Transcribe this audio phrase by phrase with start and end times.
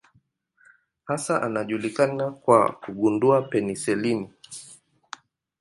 [1.05, 4.29] Hasa anajulikana kwa kugundua penisilini.